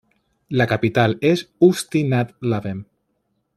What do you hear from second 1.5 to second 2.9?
Ústí nad Labem.